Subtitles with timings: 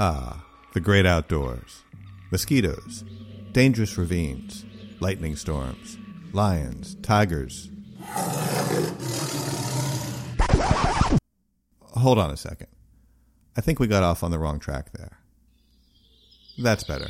[0.00, 1.82] Ah, the great outdoors.
[2.30, 3.02] Mosquitoes,
[3.50, 4.64] dangerous ravines,
[5.00, 5.98] lightning storms,
[6.32, 7.68] lions, tigers.
[11.94, 12.68] Hold on a second.
[13.56, 15.18] I think we got off on the wrong track there.
[16.58, 17.08] That's better.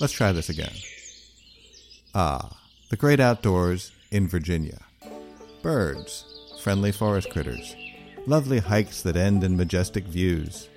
[0.00, 0.74] Let's try this again.
[2.12, 2.58] Ah,
[2.88, 4.80] the great outdoors in Virginia.
[5.62, 6.24] Birds,
[6.60, 7.76] friendly forest critters,
[8.26, 10.68] lovely hikes that end in majestic views,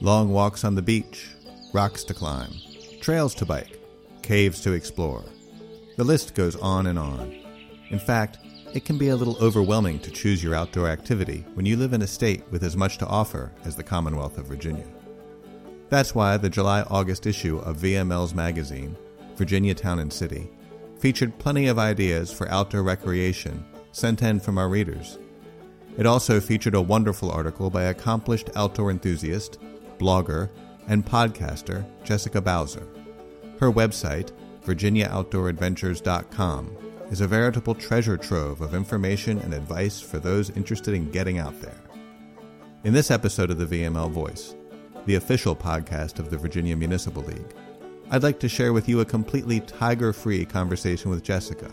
[0.00, 1.28] long walks on the beach,
[1.72, 2.52] rocks to climb,
[3.00, 3.78] trails to bike,
[4.22, 5.24] caves to explore.
[5.96, 7.34] The list goes on and on.
[7.88, 8.38] In fact,
[8.74, 12.02] it can be a little overwhelming to choose your outdoor activity when you live in
[12.02, 14.86] a state with as much to offer as the Commonwealth of Virginia.
[15.88, 18.96] That's why the July August issue of VML's magazine,
[19.36, 20.50] Virginia Town and City,
[20.98, 25.18] featured plenty of ideas for outdoor recreation sent in from our readers.
[25.96, 29.58] It also featured a wonderful article by accomplished outdoor enthusiast,
[29.98, 30.50] blogger,
[30.88, 32.86] and podcaster Jessica Bowser.
[33.60, 34.30] Her website,
[34.64, 36.76] virginiaoutdooradventures.com,
[37.10, 41.60] is a veritable treasure trove of information and advice for those interested in getting out
[41.60, 41.80] there.
[42.84, 44.54] In this episode of the VML Voice,
[45.06, 47.54] the official podcast of the Virginia Municipal League,
[48.10, 51.70] I'd like to share with you a completely tiger free conversation with Jessica,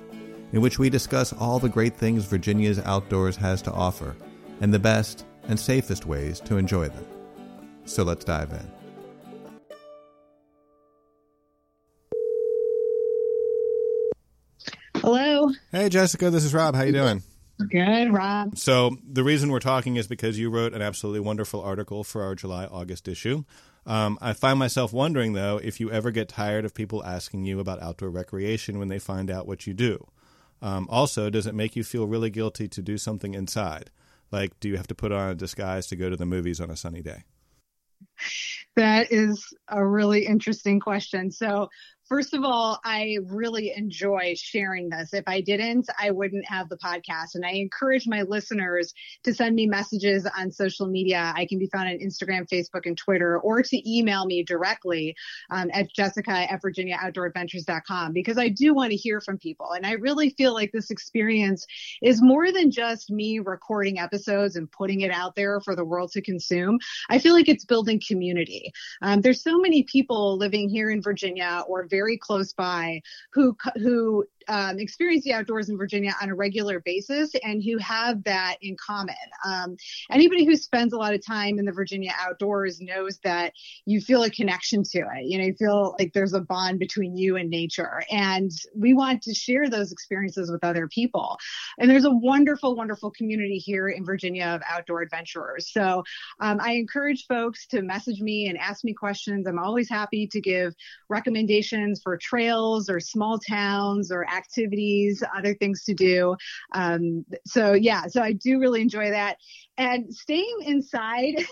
[0.52, 4.16] in which we discuss all the great things Virginia's outdoors has to offer
[4.62, 7.06] and the best and safest ways to enjoy them.
[7.86, 8.72] So let's dive in.
[14.96, 15.52] Hello.
[15.72, 16.76] Hey Jessica, this is Rob.
[16.76, 17.24] How you doing?
[17.70, 18.58] Good, Rob.
[18.58, 22.36] So the reason we're talking is because you wrote an absolutely wonderful article for our
[22.36, 23.44] July August issue.
[23.86, 27.60] Um, I find myself wondering though if you ever get tired of people asking you
[27.60, 30.08] about outdoor recreation when they find out what you do.
[30.62, 33.92] Um, also, does it make you feel really guilty to do something inside?
[34.32, 36.72] Like, do you have to put on a disguise to go to the movies on
[36.72, 37.24] a sunny day?
[38.76, 41.32] That is a really interesting question.
[41.32, 41.70] So,
[42.14, 45.16] First of all, I really enjoy sharing this.
[45.16, 47.34] If I didn't, I wouldn't have the podcast.
[47.34, 48.94] And I encourage my listeners
[49.24, 51.34] to send me messages on social media.
[51.36, 55.16] I can be found on Instagram, Facebook, and Twitter, or to email me directly
[55.50, 59.72] um, at jessica at virginiaoutdooradventures.com because I do want to hear from people.
[59.72, 61.66] And I really feel like this experience
[62.04, 66.12] is more than just me recording episodes and putting it out there for the world
[66.12, 66.78] to consume.
[67.10, 68.72] I feel like it's building community.
[69.02, 73.56] Um, there's so many people living here in Virginia or very very close by who
[73.78, 78.58] who um, experience the outdoors in Virginia on a regular basis and who have that
[78.62, 79.16] in common.
[79.46, 79.78] Um,
[80.12, 83.54] anybody who spends a lot of time in the Virginia outdoors knows that
[83.86, 85.26] you feel a connection to it.
[85.26, 88.04] You know, you feel like there's a bond between you and nature.
[88.12, 91.38] And we want to share those experiences with other people.
[91.78, 95.72] And there's a wonderful, wonderful community here in Virginia of outdoor adventurers.
[95.72, 96.04] So
[96.40, 99.48] um, I encourage folks to message me and ask me questions.
[99.48, 100.74] I'm always happy to give
[101.10, 106.36] recommendations for trails or small towns or activities, other things to do.
[106.74, 109.38] Um, so yeah, so I do really enjoy that.
[109.78, 111.36] And staying inside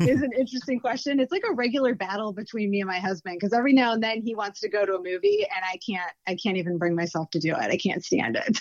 [0.00, 1.20] is an interesting question.
[1.20, 4.22] It's like a regular battle between me and my husband because every now and then
[4.22, 6.12] he wants to go to a movie and I can't.
[6.26, 7.70] I can't even bring myself to do it.
[7.70, 8.58] I can't stand it.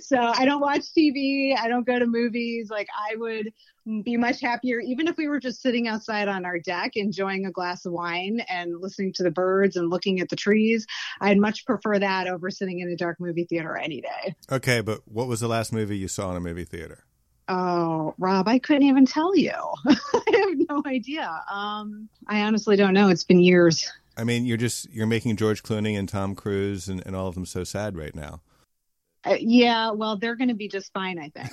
[0.02, 1.54] so I don't watch TV.
[1.58, 2.70] I don't go to movies.
[2.70, 3.52] Like I would
[4.02, 7.50] be much happier even if we were just sitting outside on our deck enjoying a
[7.50, 10.86] glass of wine and listening to the birds and looking at the trees.
[11.20, 14.34] I'd much prefer that over sitting in a dark movie theater any day.
[14.50, 17.04] Okay, but what was the last movie you saw in a movie theater?
[17.48, 19.52] Oh, Rob, I couldn't even tell you.
[19.86, 19.96] I
[20.32, 21.42] have no idea.
[21.52, 23.10] Um, I honestly don't know.
[23.10, 23.90] It's been years.
[24.16, 27.34] I mean, you're just you're making George Clooney and Tom Cruise and, and all of
[27.34, 28.40] them so sad right now.
[29.24, 31.50] Uh, yeah, well, they're going to be just fine, I think.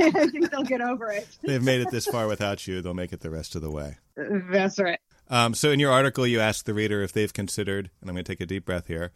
[0.16, 1.28] I think they'll get over it.
[1.42, 2.80] They've made it this far without you.
[2.80, 3.98] They'll make it the rest of the way.
[4.16, 4.98] That's right.
[5.28, 8.24] Um, so, in your article, you ask the reader if they've considered, and I'm going
[8.24, 9.12] to take a deep breath here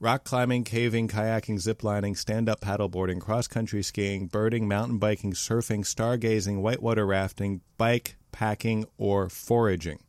[0.00, 5.80] rock climbing, caving, kayaking, ziplining, stand up paddleboarding, cross country skiing, birding, mountain biking, surfing,
[5.80, 10.00] stargazing, whitewater rafting, bike packing, or foraging.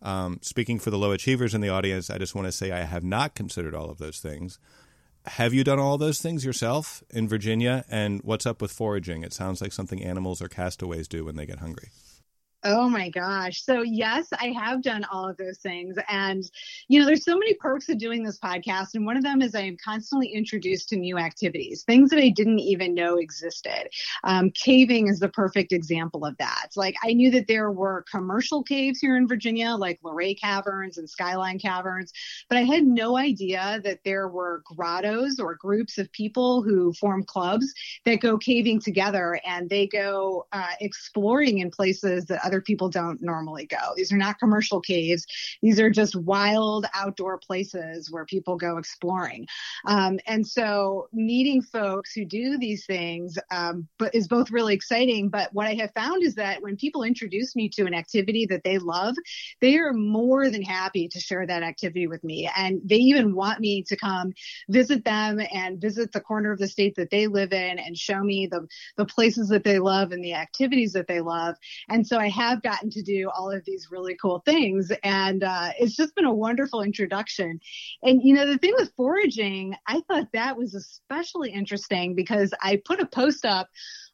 [0.00, 2.84] Um, speaking for the low achievers in the audience, I just want to say I
[2.84, 4.58] have not considered all of those things.
[5.26, 7.84] Have you done all those things yourself in Virginia?
[7.88, 9.22] And what's up with foraging?
[9.22, 11.90] It sounds like something animals or castaways do when they get hungry.
[12.64, 13.64] Oh my gosh.
[13.64, 15.96] So, yes, I have done all of those things.
[16.08, 16.44] And,
[16.86, 18.94] you know, there's so many perks of doing this podcast.
[18.94, 22.28] And one of them is I am constantly introduced to new activities, things that I
[22.28, 23.88] didn't even know existed.
[24.22, 26.68] Um, caving is the perfect example of that.
[26.76, 31.10] Like I knew that there were commercial caves here in Virginia, like Luray Caverns and
[31.10, 32.12] Skyline Caverns,
[32.48, 37.24] but I had no idea that there were grottos or groups of people who form
[37.24, 37.66] clubs
[38.04, 43.22] that go caving together and they go uh, exploring in places that other people don't
[43.22, 43.94] normally go.
[43.96, 45.26] These are not commercial caves.
[45.62, 49.46] These are just wild outdoor places where people go exploring.
[49.86, 55.30] Um, and so meeting folks who do these things um, but is both really exciting.
[55.30, 58.64] But what I have found is that when people introduce me to an activity that
[58.64, 59.14] they love,
[59.60, 62.50] they are more than happy to share that activity with me.
[62.54, 64.34] And they even want me to come
[64.68, 68.22] visit them and visit the corner of the state that they live in and show
[68.22, 68.66] me the,
[68.98, 71.56] the places that they love and the activities that they love.
[71.88, 74.92] And so I have gotten to do all of these really cool things.
[75.02, 77.60] And uh, it's just been a wonderful introduction.
[78.02, 82.80] And, you know, the thing with foraging, I thought that was especially interesting because I
[82.84, 83.68] put a post up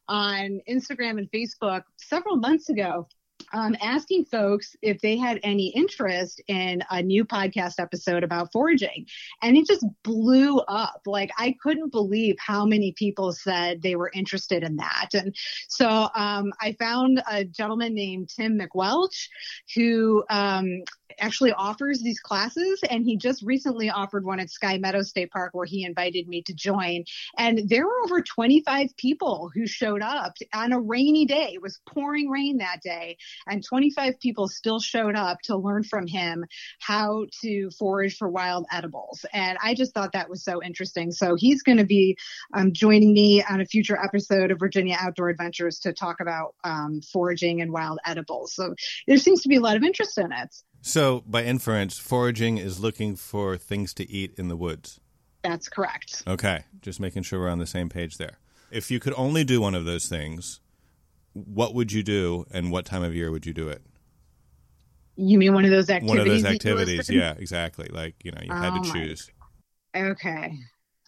[0.07, 3.07] on Instagram and Facebook several months ago
[3.53, 9.05] um, asking folks if they had any interest in a new podcast episode about foraging.
[9.41, 11.01] And it just blew up.
[11.05, 15.09] Like, I couldn't believe how many people said they were interested in that.
[15.13, 15.35] And
[15.67, 19.27] so um, I found a gentleman named Tim MacWelch
[19.75, 20.83] who um,
[21.17, 22.81] actually offers these classes.
[22.89, 26.41] And he just recently offered one at Sky Meadow State Park where he invited me
[26.43, 27.05] to join.
[27.37, 31.51] And there were over 25 people who showed up on a rainy day.
[31.53, 33.17] It was pouring rain that day
[33.47, 36.45] and 25 people still showed up to learn from him
[36.79, 39.25] how to forage for wild edibles.
[39.33, 41.11] And I just thought that was so interesting.
[41.11, 42.17] So he's going to be
[42.53, 47.01] um, joining me on a future episode of Virginia Outdoor Adventures to talk about um,
[47.01, 48.53] foraging and wild edibles.
[48.53, 48.75] So
[49.07, 50.55] there seems to be a lot of interest in it.
[50.81, 54.99] So, by inference, foraging is looking for things to eat in the woods.
[55.43, 56.23] That's correct.
[56.27, 58.39] Okay, just making sure we're on the same page there.
[58.71, 60.59] If you could only do one of those things,
[61.33, 63.81] what would you do and what time of year would you do it?
[65.15, 66.09] You mean one of those activities?
[66.09, 67.89] One of those activities, yeah, exactly.
[67.91, 69.29] Like, you know, you had oh to choose.
[69.95, 70.57] Okay.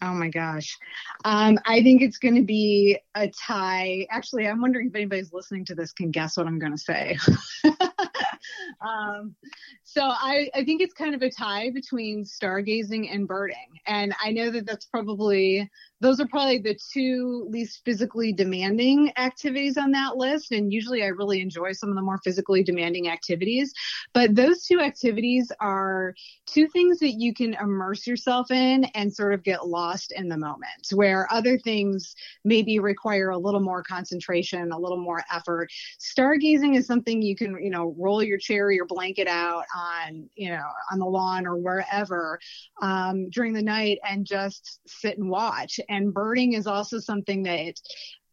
[0.02, 0.76] Oh my gosh.
[1.24, 4.06] Um, I think it's going to be a tie.
[4.10, 7.16] Actually, I'm wondering if anybody's listening to this can guess what I'm going to say.
[8.86, 9.34] um,
[9.84, 13.80] so I, I think it's kind of a tie between stargazing and birding.
[13.86, 15.70] And I know that that's probably
[16.02, 20.50] those are probably the two least physically demanding activities on that list.
[20.50, 23.72] And usually I really enjoy some of the more physically demanding activities.
[24.12, 26.14] But those two activities are
[26.46, 30.36] two things that you can immerse yourself in and sort of get lost in the
[30.36, 35.70] moment, where other things maybe require a little more concentration, a little more effort.
[36.00, 40.28] Stargazing is something you can, you know, roll your chair or your blanket out on,
[40.34, 42.40] you know, on the lawn or wherever
[42.80, 47.74] um, during the night and just sit and watch and birding is also something that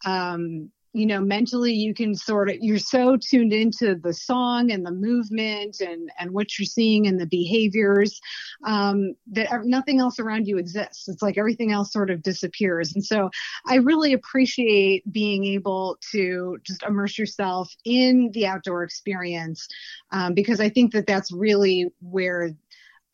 [0.06, 4.86] um, you know mentally you can sort of you're so tuned into the song and
[4.86, 8.20] the movement and and what you're seeing and the behaviors
[8.66, 11.08] um, that nothing else around you exists.
[11.08, 12.94] It's like everything else sort of disappears.
[12.94, 13.30] And so
[13.68, 19.68] i really appreciate being able to just immerse yourself in the outdoor experience
[20.12, 22.52] um, because i think that that's really where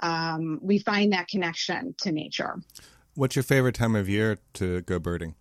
[0.02, 2.56] um, we find that connection to nature
[3.18, 5.36] What's your favorite time of year to go birding?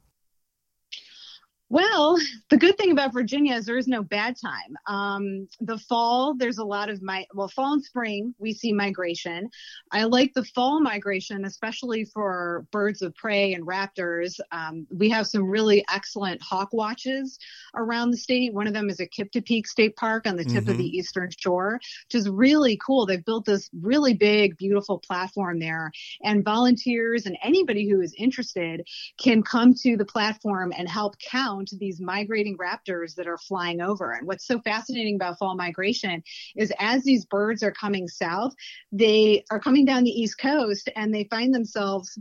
[1.75, 2.17] Well,
[2.50, 4.76] the good thing about Virginia is there is no bad time.
[4.87, 9.50] Um, the fall, there's a lot of my, well, fall and spring, we see migration.
[9.91, 14.39] I like the fall migration, especially for birds of prey and raptors.
[14.53, 17.41] Um, we have some really excellent hawk watches
[17.75, 18.55] around the state.
[18.55, 20.70] One of them is at Kiptopeke State Park on the tip mm-hmm.
[20.70, 20.94] of the mm-hmm.
[20.94, 23.05] eastern shore, which is really cool.
[23.05, 25.91] They've built this really big, beautiful platform there,
[26.22, 28.87] and volunteers and anybody who is interested
[29.20, 33.81] can come to the platform and help count to these migrating raptors that are flying
[33.81, 34.13] over.
[34.13, 36.23] And what's so fascinating about fall migration
[36.56, 38.55] is as these birds are coming south,
[38.93, 42.19] they are coming down the East Coast and they find themselves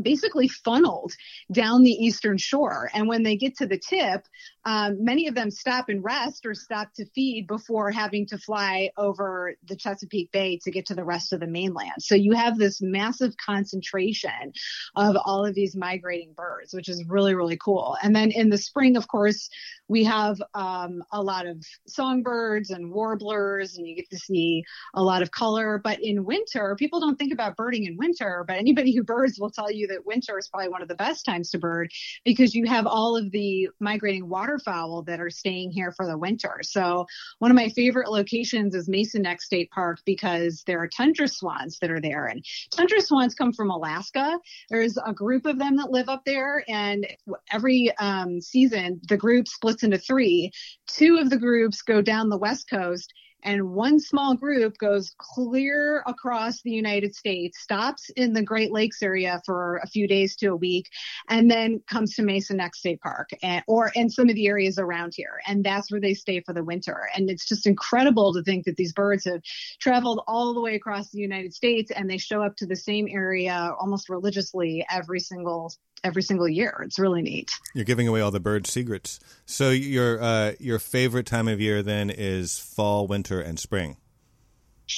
[0.00, 1.12] basically funneled
[1.52, 2.90] down the eastern shore.
[2.94, 4.26] And when they get to the tip,
[4.64, 8.90] um, many of them stop and rest or stop to feed before having to fly
[8.96, 11.94] over the Chesapeake Bay to get to the rest of the mainland.
[12.00, 14.52] So you have this massive concentration
[14.94, 17.96] of all of these migrating birds, which is really, really cool.
[18.02, 19.48] And then in the spring, of course,
[19.88, 24.62] we have um, a lot of songbirds and warblers, and you get to see
[24.94, 25.80] a lot of color.
[25.82, 29.50] But in winter, people don't think about birding in winter, but anybody who birds will
[29.50, 31.90] tell you that winter is probably one of the best times to bird
[32.24, 36.60] because you have all of the migrating waterfowl that are staying here for the winter.
[36.62, 37.06] So
[37.38, 41.78] one of my favorite locations is Mason Neck State Park because there are tundra swans
[41.80, 42.26] that are there.
[42.26, 44.38] And tundra swans come from Alaska.
[44.70, 47.06] There's a group of them that live up there, and
[47.50, 50.52] every um, season the group splits into three.
[50.86, 56.02] Two of the groups go down the west coast and one small group goes clear
[56.06, 60.48] across the United States, stops in the Great Lakes area for a few days to
[60.48, 60.88] a week,
[61.28, 64.78] and then comes to Mason Neck State Park and, or in some of the areas
[64.78, 65.40] around here.
[65.46, 67.08] And that's where they stay for the winter.
[67.14, 69.42] And it's just incredible to think that these birds have
[69.80, 73.08] traveled all the way across the United States and they show up to the same
[73.08, 75.72] area almost religiously every single
[76.04, 76.80] every single year.
[76.84, 77.52] It's really neat.
[77.74, 79.20] You're giving away all the bird secrets.
[79.46, 83.96] So your uh, your favorite time of year then is fall, winter, and spring.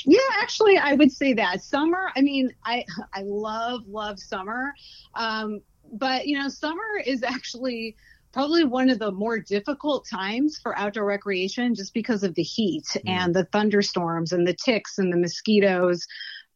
[0.05, 2.11] Yeah, actually, I would say that summer.
[2.15, 4.73] I mean, I I love love summer,
[5.15, 5.61] um,
[5.93, 7.97] but you know, summer is actually
[8.33, 12.85] probably one of the more difficult times for outdoor recreation just because of the heat
[12.95, 13.01] mm.
[13.07, 16.07] and the thunderstorms and the ticks and the mosquitoes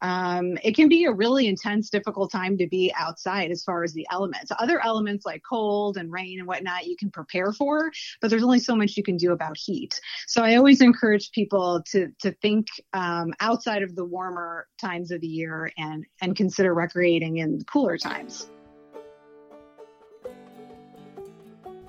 [0.03, 3.93] um, it can be a really intense, difficult time to be outside as far as
[3.93, 4.51] the elements.
[4.59, 8.59] Other elements like cold and rain and whatnot, you can prepare for, but there's only
[8.59, 10.01] so much you can do about heat.
[10.27, 15.21] So I always encourage people to to think um, outside of the warmer times of
[15.21, 18.49] the year and and consider recreating in cooler times.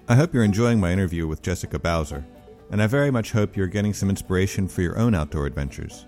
[0.08, 2.24] I hope you're enjoying my interview with Jessica Bowser,
[2.70, 6.06] and I very much hope you're getting some inspiration for your own outdoor adventures.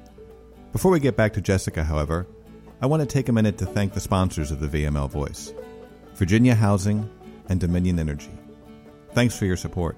[0.74, 2.28] Before we get back to Jessica, however,
[2.82, 5.54] I want to take a minute to thank the sponsors of the VML Voice
[6.16, 7.10] Virginia Housing
[7.48, 8.32] and Dominion Energy.
[9.14, 9.98] Thanks for your support.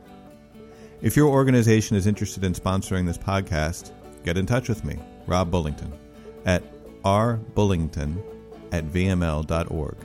[1.02, 3.92] If your organization is interested in sponsoring this podcast,
[4.24, 5.92] get in touch with me, Rob Bullington,
[6.46, 6.64] at
[7.04, 8.22] rbullington
[8.72, 9.98] at vml.org.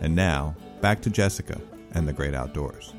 [0.00, 1.60] And now, back to Jessica
[1.92, 2.92] and the great outdoors.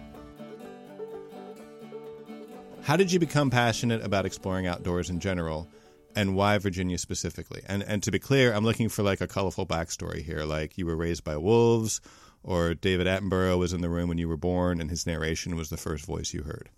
[2.82, 5.68] How did you become passionate about exploring outdoors in general?
[6.18, 7.62] And why Virginia specifically?
[7.68, 10.88] And and to be clear, I'm looking for like a colorful backstory here, like you
[10.88, 12.02] were raised by wolves,
[12.42, 15.70] or David Attenborough was in the room when you were born, and his narration was
[15.70, 16.70] the first voice you heard.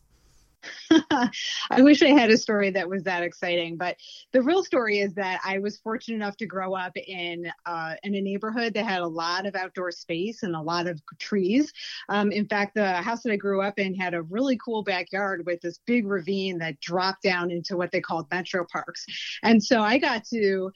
[1.71, 3.97] I wish I had a story that was that exciting, but
[4.31, 8.13] the real story is that I was fortunate enough to grow up in uh, in
[8.13, 11.73] a neighborhood that had a lot of outdoor space and a lot of trees.
[12.09, 15.45] Um, in fact, the house that I grew up in had a really cool backyard
[15.45, 19.05] with this big ravine that dropped down into what they called metro parks,
[19.41, 20.71] and so I got to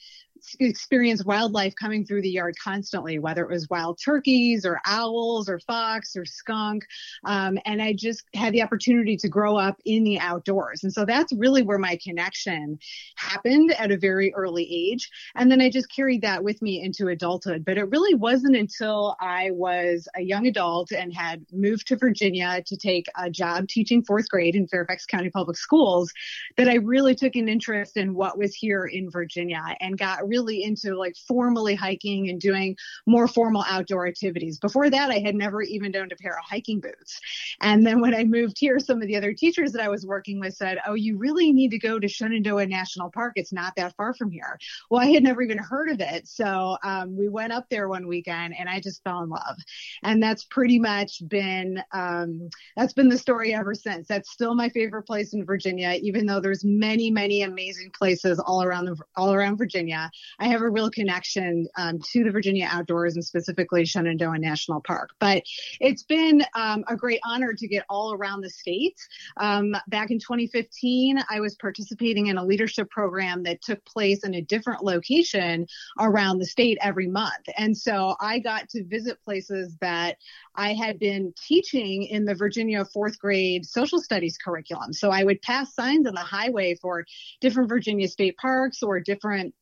[0.59, 5.59] experience wildlife coming through the yard constantly, whether it was wild turkeys or owls or
[5.59, 6.85] fox or skunk.
[7.25, 10.83] Um, and I just had the opportunity to grow up in the outdoors.
[10.83, 12.79] And so that's really where my connection
[13.15, 15.09] happened at a very early age.
[15.35, 17.65] And then I just carried that with me into adulthood.
[17.65, 22.63] But it really wasn't until I was a young adult and had moved to Virginia
[22.65, 26.11] to take a job teaching fourth grade in Fairfax County Public Schools
[26.57, 30.63] that I really took an interest in what was here in Virginia and got really
[30.63, 32.75] into like formally hiking and doing
[33.05, 34.57] more formal outdoor activities.
[34.57, 37.19] Before that, I had never even owned a pair of hiking boots.
[37.61, 40.39] And then when I moved here, some of the other teachers that I was working
[40.39, 43.33] with said, Oh, you really need to go to Shenandoah National Park.
[43.35, 44.57] It's not that far from here.
[44.89, 46.27] Well, I had never even heard of it.
[46.27, 49.57] So um, we went up there one weekend and I just fell in love.
[50.01, 54.07] And that's pretty much been, um, that's been the story ever since.
[54.07, 58.63] That's still my favorite place in Virginia, even though there's many, many amazing places all
[58.63, 60.09] around the, all around Virginia.
[60.39, 65.11] I have a real connection um, to the Virginia outdoors and specifically Shenandoah National Park.
[65.19, 65.43] But
[65.79, 68.97] it's been um, a great honor to get all around the state.
[69.37, 74.35] Um, back in 2015, I was participating in a leadership program that took place in
[74.35, 75.67] a different location
[75.99, 77.47] around the state every month.
[77.57, 80.17] And so I got to visit places that
[80.55, 84.93] I had been teaching in the Virginia fourth grade social studies curriculum.
[84.93, 87.05] So I would pass signs on the highway for
[87.41, 89.53] different Virginia state parks or different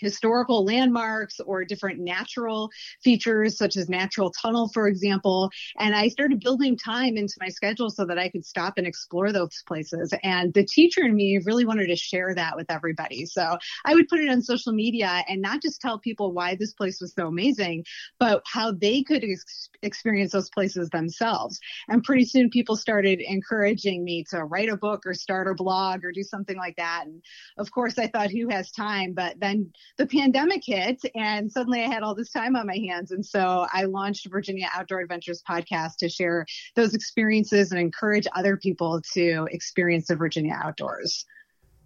[0.00, 2.70] historical landmarks or different natural
[3.02, 5.50] features such as natural tunnel for example.
[5.78, 9.32] And i started building time into my schedule so that i could stop and explore
[9.32, 10.12] those places.
[10.22, 13.26] And the teacher in me really wanted to share that with everybody.
[13.26, 16.72] So i would put it on social media and not just tell people why this
[16.72, 17.84] place was so amazing
[18.18, 21.58] but how they could ex- experience those places themselves.
[21.88, 26.04] And pretty soon people started encouraging me to write a book or start a blog
[26.04, 27.04] or do something like that.
[27.06, 27.22] And
[27.58, 29.12] of course i thought who has time?
[29.14, 33.10] But then the pandemic hit and suddenly I had all this time on my hands.
[33.10, 38.56] And so I launched Virginia Outdoor Adventures podcast to share those experiences and encourage other
[38.56, 41.24] people to experience the Virginia outdoors.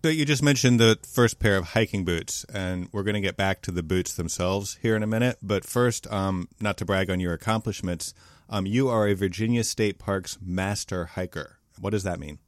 [0.05, 3.37] So you just mentioned the first pair of hiking boots, and we're going to get
[3.37, 5.39] back to the boots themselves here in a minute.
[5.43, 8.15] But first, um, not to brag on your accomplishments,
[8.49, 11.59] um, you are a Virginia State Parks master hiker.
[11.81, 12.39] What does that mean?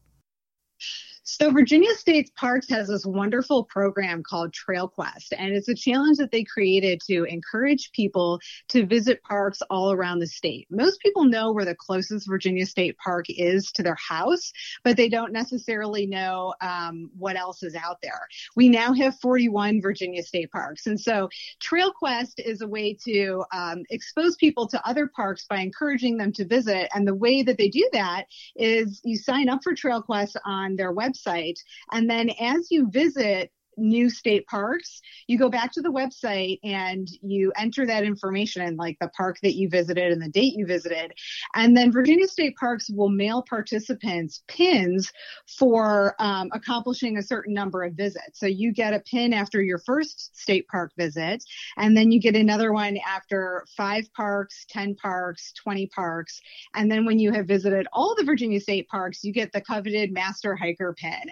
[1.39, 6.19] So Virginia State Parks has this wonderful program called Trail Quest, and it's a challenge
[6.19, 10.67] that they created to encourage people to visit parks all around the state.
[10.71, 14.51] Most people know where the closest Virginia State Park is to their house,
[14.83, 18.27] but they don't necessarily know um, what else is out there.
[18.57, 21.29] We now have 41 Virginia State Parks, and so
[21.61, 26.33] Trail Quest is a way to um, expose people to other parks by encouraging them
[26.33, 26.89] to visit.
[26.93, 28.25] And the way that they do that
[28.57, 30.91] is you sign up for Trail Quest on their
[31.27, 31.59] website,
[31.93, 33.51] and then as you visit
[33.81, 38.99] new state parks, you go back to the website and you enter that information, like
[39.01, 41.13] the park that you visited and the date you visited.
[41.55, 45.13] And then Virginia State Parks will mail participants pins
[45.59, 48.39] for um, accomplishing a certain number of visits.
[48.39, 51.43] So you get a pin after your first state park visit,
[51.77, 56.41] and then you get another one after five parks, 10 parks, 20 parks.
[56.75, 60.13] And then when you have visited all the Virginia State parks, you get the coveted
[60.13, 61.23] master hiker pin.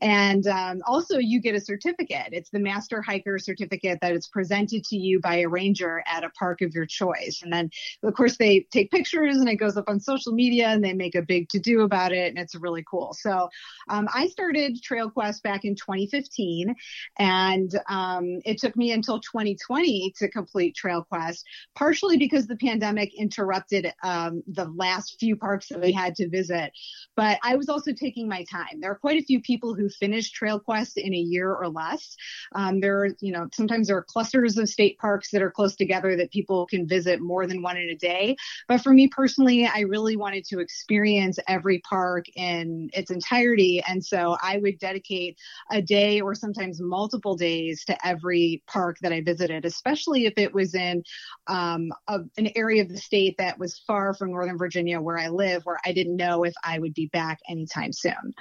[0.00, 2.32] And um, also you get a certificate certificate.
[2.32, 6.30] It's the master hiker certificate that is presented to you by a ranger at a
[6.30, 7.40] park of your choice.
[7.42, 7.70] And then,
[8.02, 11.14] of course, they take pictures and it goes up on social media and they make
[11.14, 12.28] a big to do about it.
[12.28, 13.14] And it's really cool.
[13.14, 13.48] So
[13.88, 16.74] um, I started Trail Quest back in 2015
[17.18, 23.12] and um, it took me until 2020 to complete Trail Quest, partially because the pandemic
[23.14, 26.72] interrupted um, the last few parks that we had to visit.
[27.16, 28.80] But I was also taking my time.
[28.80, 31.87] There are quite a few people who finished Trail Quest in a year or less
[31.88, 32.16] less.
[32.54, 35.76] Um, there are, you know, sometimes there are clusters of state parks that are close
[35.76, 38.36] together that people can visit more than one in a day.
[38.66, 43.82] But for me personally, I really wanted to experience every park in its entirety.
[43.86, 45.38] And so I would dedicate
[45.70, 50.52] a day or sometimes multiple days to every park that I visited, especially if it
[50.52, 51.02] was in
[51.46, 55.28] um, a, an area of the state that was far from Northern Virginia where I
[55.28, 58.34] live, where I didn't know if I would be back anytime soon.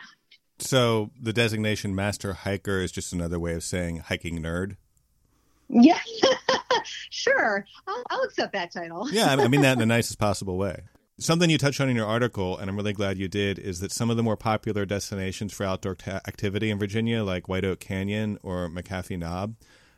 [0.59, 4.75] So the designation master hiker is just another way of saying hiking nerd.
[5.69, 5.99] Yeah,
[7.09, 7.65] sure.
[7.87, 9.09] I'll, I'll, accept that title.
[9.11, 10.83] yeah, I mean that in the nicest possible way.
[11.19, 13.91] Something you touched on in your article, and I'm really glad you did, is that
[13.91, 17.79] some of the more popular destinations for outdoor ta- activity in Virginia, like White Oak
[17.79, 19.55] Canyon or McAfee Knob,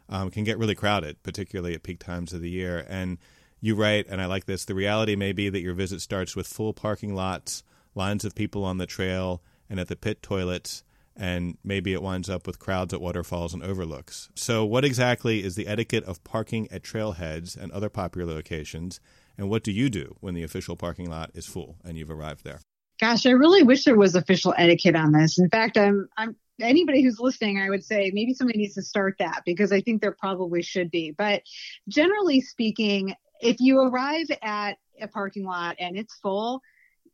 [0.08, 2.86] um, can get really crowded, particularly at peak times of the year.
[2.88, 3.18] And
[3.62, 6.48] you write, and I like this the reality may be that your visit starts with
[6.48, 7.64] full parking lots,
[7.96, 10.84] lines of people on the trail, and at the pit toilets,
[11.16, 14.30] and maybe it winds up with crowds at waterfalls and overlooks.
[14.36, 19.00] So, what exactly is the etiquette of parking at trailheads and other popular locations?
[19.38, 22.44] And what do you do when the official parking lot is full and you've arrived
[22.44, 22.60] there?
[23.00, 25.40] Gosh, I really wish there was official etiquette on this.
[25.40, 29.16] In fact, I'm I'm anybody who's listening, I would say maybe somebody needs to start
[29.20, 31.12] that because I think there probably should be.
[31.12, 31.44] But
[31.88, 36.62] generally speaking, if you arrive at a parking lot and it's full,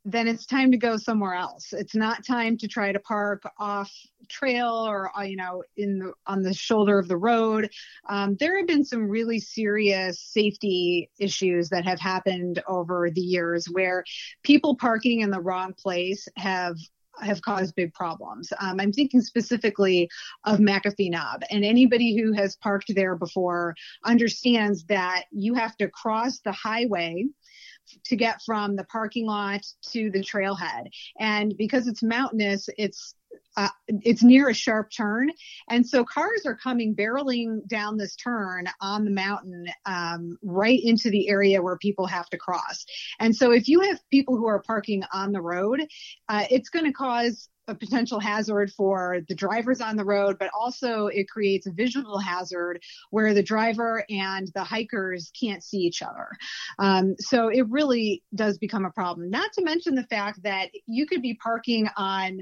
[0.05, 1.73] then it's time to go somewhere else.
[1.73, 3.91] It's not time to try to park off
[4.29, 7.69] trail or uh, you know in the on the shoulder of the road.
[8.07, 13.65] Um, there have been some really serious safety issues that have happened over the years
[13.65, 14.03] where
[14.43, 16.77] people parking in the wrong place have
[17.21, 18.51] have caused big problems.
[18.59, 20.09] Um, I'm thinking specifically
[20.43, 25.87] of McAfee Knob, and anybody who has parked there before understands that you have to
[25.89, 27.25] cross the highway
[28.05, 30.87] to get from the parking lot to the trailhead.
[31.19, 33.15] And because it's mountainous, it's
[33.57, 35.29] uh, it's near a sharp turn,
[35.69, 41.09] and so cars are coming barreling down this turn on the mountain um, right into
[41.09, 42.85] the area where people have to cross.
[43.19, 45.81] And so, if you have people who are parking on the road,
[46.29, 50.49] uh, it's going to cause a potential hazard for the drivers on the road, but
[50.57, 56.01] also it creates a visual hazard where the driver and the hikers can't see each
[56.01, 56.27] other.
[56.79, 59.29] Um, so it really does become a problem.
[59.29, 62.41] Not to mention the fact that you could be parking on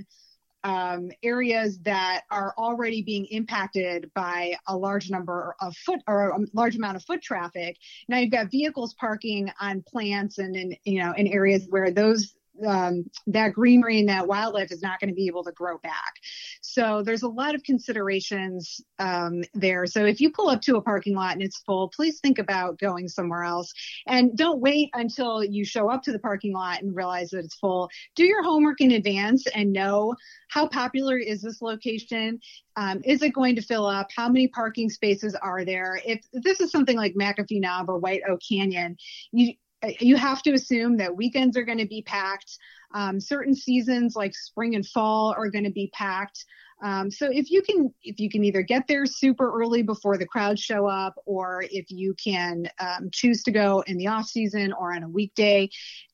[0.63, 6.39] um, areas that are already being impacted by a large number of foot or a
[6.53, 7.77] large amount of foot traffic.
[8.07, 12.35] Now you've got vehicles parking on plants and in you know in areas where those
[12.65, 16.13] um, that greenery and that wildlife is not going to be able to grow back.
[16.61, 19.85] So there's a lot of considerations um, there.
[19.85, 22.79] So if you pull up to a parking lot and it's full, please think about
[22.79, 23.73] going somewhere else
[24.07, 27.55] and don't wait until you show up to the parking lot and realize that it's
[27.55, 27.89] full.
[28.15, 30.15] Do your homework in advance and know
[30.49, 32.39] how popular is this location?
[32.75, 34.07] Um, is it going to fill up?
[34.15, 35.99] How many parking spaces are there?
[36.05, 38.97] If this is something like McAfee Knob or White Oak Canyon,
[39.31, 39.53] you
[39.99, 42.57] you have to assume that weekends are going to be packed.
[42.93, 46.45] Um, certain seasons like spring and fall are going to be packed.
[46.81, 50.25] Um, so if you can, if you can either get there super early before the
[50.25, 54.73] crowds show up, or if you can um, choose to go in the off season
[54.73, 55.69] or on a weekday,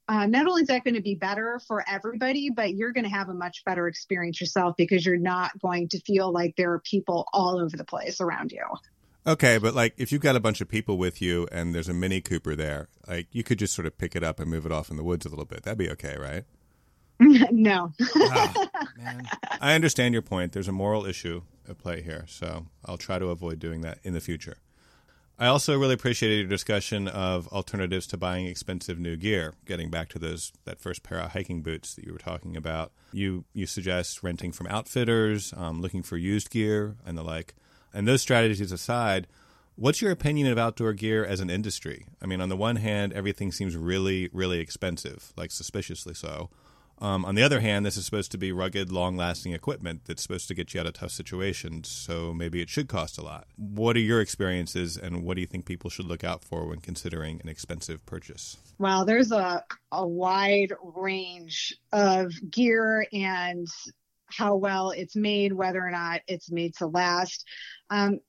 [0.08, 3.10] uh, not only is that going to be better for everybody, but you're going to
[3.10, 6.80] have a much better experience yourself because you're not going to feel like there are
[6.80, 8.64] people all over the place around you.
[9.30, 11.94] Okay, but like if you've got a bunch of people with you and there's a
[11.94, 14.72] Mini Cooper there, like you could just sort of pick it up and move it
[14.72, 15.62] off in the woods a little bit.
[15.62, 16.46] That'd be okay, right?
[17.20, 17.94] no.
[18.16, 19.28] oh, man.
[19.62, 20.54] I understand your point.
[20.54, 24.14] There's a moral issue at play here, so I'll try to avoid doing that in
[24.14, 24.58] the future.
[25.38, 29.54] I also really appreciated your discussion of alternatives to buying expensive new gear.
[29.68, 32.94] Getting back to those that first pair of hiking boots that you were talking about,
[33.14, 37.54] you you suggest renting from outfitters, um, looking for used gear, and the like.
[37.94, 39.28] And those strategies aside,
[39.76, 42.06] what's your opinion of outdoor gear as an industry?
[42.22, 46.50] I mean, on the one hand, everything seems really, really expensive, like suspiciously so.
[47.02, 50.22] Um, on the other hand, this is supposed to be rugged, long lasting equipment that's
[50.22, 53.48] supposed to get you out of tough situations, so maybe it should cost a lot.
[53.56, 56.80] What are your experiences, and what do you think people should look out for when
[56.80, 58.58] considering an expensive purchase?
[58.80, 63.68] Well, there's a, a wide range of gear and
[64.32, 67.46] how well it's made, whether or not it's made to last.
[67.90, 68.20] Um,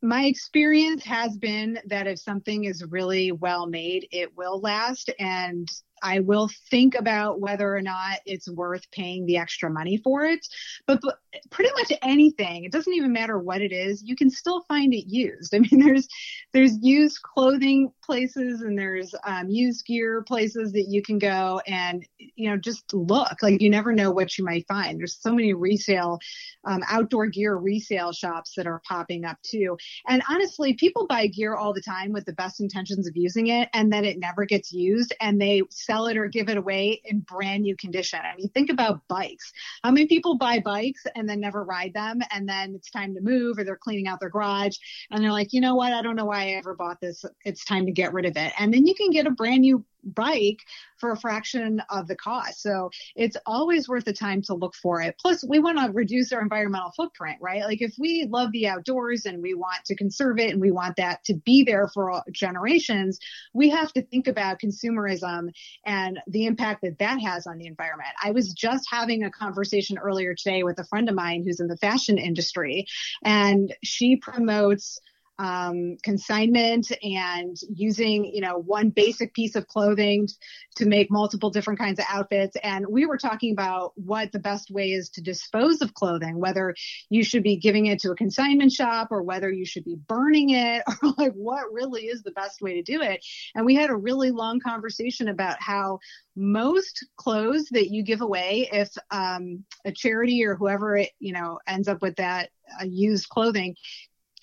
[0.00, 5.10] my experience has been that if something is really well made, it will last.
[5.18, 5.68] And
[6.02, 10.46] I will think about whether or not it's worth paying the extra money for it.
[10.86, 11.18] But, but,
[11.50, 15.08] pretty much anything, it doesn't even matter what it is, you can still find it
[15.08, 15.54] used.
[15.54, 16.08] I mean, there's
[16.52, 22.06] there's used clothing places and there's um, used gear places that you can go and
[22.16, 23.42] you know just look.
[23.42, 24.98] Like you never know what you might find.
[24.98, 26.18] There's so many resale
[26.64, 29.76] um, outdoor gear resale shops that are popping up too.
[30.08, 33.68] And honestly, people buy gear all the time with the best intentions of using it,
[33.74, 37.20] and then it never gets used, and they sell it or give it away in
[37.20, 38.20] brand new condition.
[38.24, 39.52] I mean, think about bikes.
[39.84, 43.20] How many people buy bikes and then never ride them and then it's time to
[43.20, 44.76] move or they're cleaning out their garage
[45.10, 45.92] and they're like, you know what?
[45.92, 47.24] I don't know why I ever bought this.
[47.44, 48.52] It's time to get rid of it.
[48.58, 50.60] And then you can get a brand new bike
[50.98, 52.62] for a fraction of the cost.
[52.62, 55.16] So it's always worth the time to look for it.
[55.20, 57.62] Plus, we want to reduce our environmental footprint, right?
[57.62, 60.96] Like if we love the outdoors and we want to conserve it and we want
[60.96, 63.18] that to be there for generations,
[63.52, 65.50] we have to think about consumerism
[65.84, 68.10] and the impact that that has on the environment.
[68.22, 71.66] I was just having a conversation earlier today with a friend of mine who's in
[71.66, 72.86] the fashion industry
[73.24, 75.00] and she promotes
[75.38, 80.28] um, consignment and using, you know, one basic piece of clothing
[80.76, 82.56] to make multiple different kinds of outfits.
[82.62, 86.74] And we were talking about what the best way is to dispose of clothing, whether
[87.08, 90.50] you should be giving it to a consignment shop or whether you should be burning
[90.50, 93.24] it or like what really is the best way to do it.
[93.54, 96.00] And we had a really long conversation about how
[96.34, 101.58] most clothes that you give away, if um, a charity or whoever it, you know,
[101.66, 103.74] ends up with that uh, used clothing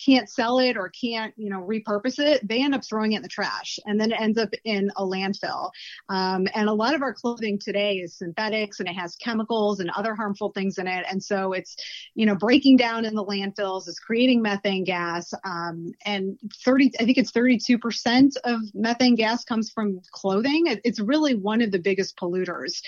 [0.05, 3.21] can't sell it or can't, you know, repurpose it, they end up throwing it in
[3.21, 5.71] the trash and then it ends up in a landfill.
[6.09, 9.89] Um, and a lot of our clothing today is synthetics and it has chemicals and
[9.91, 11.05] other harmful things in it.
[11.09, 11.75] And so it's,
[12.13, 15.33] you know, breaking down in the landfills, is creating methane gas.
[15.43, 20.65] Um, and 30, I think it's 32% of methane gas comes from clothing.
[20.83, 22.81] It's really one of the biggest polluters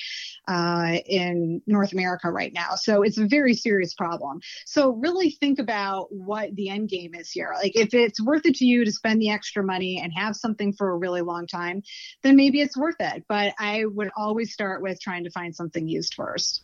[0.47, 2.75] uh, in North America right now.
[2.75, 4.39] So it's a very serious problem.
[4.65, 7.53] So really think about what the end game is here.
[7.55, 10.73] Like if it's worth it to you to spend the extra money and have something
[10.73, 11.83] for a really long time,
[12.23, 13.25] then maybe it's worth it.
[13.27, 16.63] But I would always start with trying to find something used first.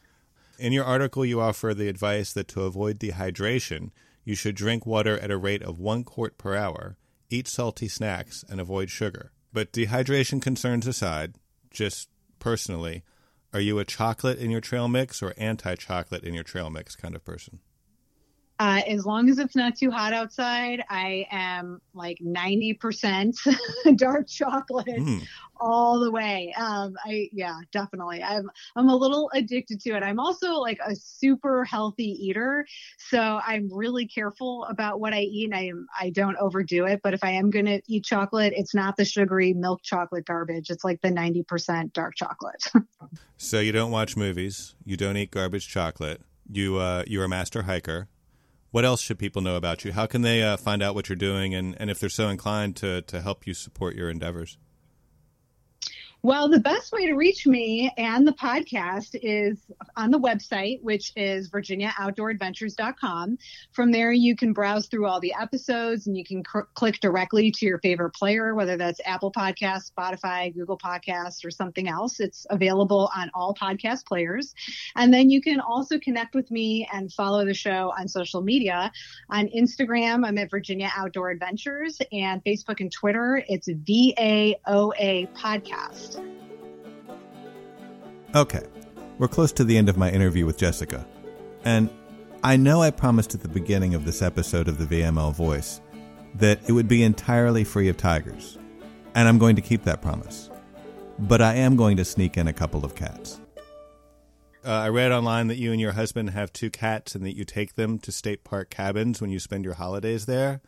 [0.59, 3.91] In your article, you offer the advice that to avoid dehydration,
[4.23, 6.97] you should drink water at a rate of one quart per hour,
[7.29, 9.31] eat salty snacks, and avoid sugar.
[9.51, 11.35] But dehydration concerns aside,
[11.71, 13.03] just personally,
[13.53, 16.95] are you a chocolate in your trail mix or anti chocolate in your trail mix
[16.95, 17.59] kind of person?
[18.59, 23.35] Uh, as long as it's not too hot outside, I am like 90%
[23.95, 25.23] dark chocolate mm.
[25.59, 26.53] all the way.
[26.55, 28.21] Um, I, yeah, definitely.
[28.21, 30.03] I'm, I'm a little addicted to it.
[30.03, 32.67] I'm also like a super healthy eater.
[32.99, 37.01] So I'm really careful about what I eat and I, I don't overdo it.
[37.03, 40.69] But if I am going to eat chocolate, it's not the sugary milk chocolate garbage.
[40.69, 42.71] It's like the 90% dark chocolate.
[43.37, 44.75] so you don't watch movies.
[44.85, 46.21] You don't eat garbage chocolate.
[46.51, 48.09] You, uh, you're a master hiker
[48.73, 49.91] what else should people know about you?
[49.91, 52.75] How can they uh, find out what you're doing, and, and if they're so inclined
[52.77, 54.57] to to help you support your endeavors?
[56.25, 59.59] Well, the best way to reach me and the podcast is
[59.97, 63.37] on the website, which is virginiaoutdooradventures.com.
[63.73, 67.51] From there, you can browse through all the episodes and you can cr- click directly
[67.51, 72.21] to your favorite player, whether that's Apple Podcasts, Spotify, Google Podcasts, or something else.
[72.21, 74.55] It's available on all podcast players.
[74.95, 78.93] And then you can also connect with me and follow the show on social media.
[79.29, 86.12] On Instagram, I'm at Virginia Outdoor Adventures, and Facebook and Twitter, it's VAOA Podcast.
[88.35, 88.63] Okay,
[89.19, 91.05] we're close to the end of my interview with Jessica.
[91.65, 91.89] And
[92.43, 95.81] I know I promised at the beginning of this episode of the VML Voice
[96.35, 98.57] that it would be entirely free of tigers.
[99.15, 100.49] And I'm going to keep that promise.
[101.19, 103.39] But I am going to sneak in a couple of cats.
[104.65, 107.43] Uh, I read online that you and your husband have two cats and that you
[107.43, 110.61] take them to state park cabins when you spend your holidays there.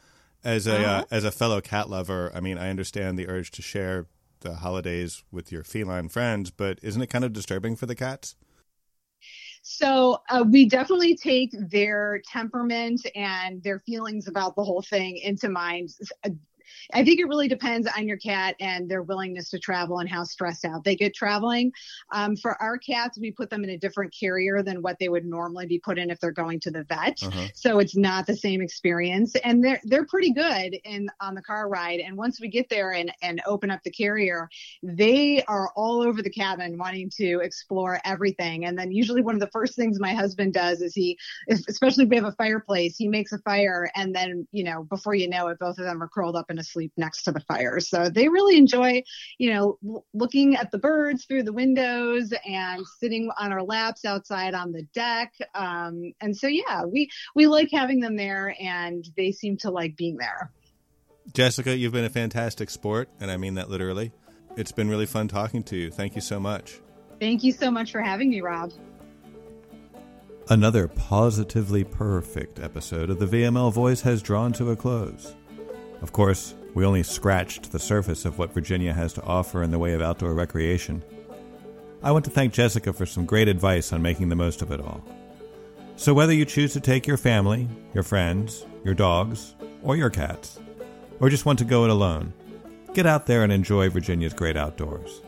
[0.43, 1.05] As a uh, Uh-huh.
[1.09, 4.05] as a fellow cat lover, I mean, I understand the urge to share
[4.41, 8.35] the holidays with your feline friends, but isn't it kind of disturbing for the cats?
[9.63, 15.49] So uh, we definitely take their temperament and their feelings about the whole thing into
[15.49, 15.89] mind.
[16.93, 20.23] I think it really depends on your cat and their willingness to travel and how
[20.23, 21.71] stressed out they get traveling.
[22.11, 25.25] Um, for our cats, we put them in a different carrier than what they would
[25.25, 27.21] normally be put in if they're going to the vet.
[27.23, 27.47] Uh-huh.
[27.53, 31.69] So it's not the same experience, and they're they're pretty good in on the car
[31.69, 31.99] ride.
[31.99, 34.49] And once we get there and and open up the carrier,
[34.83, 38.65] they are all over the cabin wanting to explore everything.
[38.65, 41.17] And then usually one of the first things my husband does is he,
[41.49, 45.15] especially if we have a fireplace, he makes a fire, and then you know before
[45.15, 47.79] you know it, both of them are curled up and asleep next to the fire.
[47.79, 49.03] So they really enjoy,
[49.37, 54.05] you know, l- looking at the birds through the windows and sitting on our laps
[54.05, 55.33] outside on the deck.
[55.53, 59.95] Um, and so yeah, we we like having them there, and they seem to like
[59.95, 60.51] being there.
[61.33, 64.11] Jessica, you've been a fantastic sport, and I mean that literally.
[64.57, 65.91] It's been really fun talking to you.
[65.91, 66.79] Thank you so much.
[67.19, 68.71] Thank you so much for having me, Rob.
[70.47, 75.35] Another positively perfect episode of the VML Voice has drawn to a close.
[76.01, 79.79] Of course, we only scratched the surface of what Virginia has to offer in the
[79.79, 81.01] way of outdoor recreation.
[82.03, 84.81] I want to thank Jessica for some great advice on making the most of it
[84.81, 85.03] all.
[85.95, 90.59] So, whether you choose to take your family, your friends, your dogs, or your cats,
[91.21, 92.33] or just want to go it alone,
[92.93, 95.21] get out there and enjoy Virginia's great outdoors.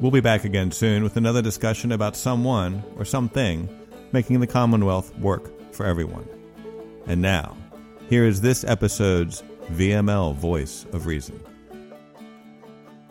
[0.00, 3.68] We'll be back again soon with another discussion about someone or something
[4.10, 6.28] making the Commonwealth work for everyone.
[7.06, 7.56] And now,
[8.08, 11.40] here is this episode's VML Voice of Reason.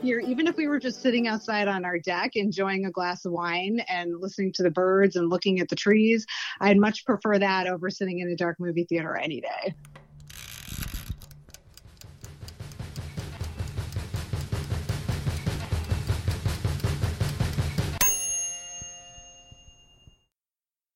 [0.01, 3.33] Here, even if we were just sitting outside on our deck enjoying a glass of
[3.33, 6.25] wine and listening to the birds and looking at the trees,
[6.59, 9.75] I'd much prefer that over sitting in a dark movie theater any day.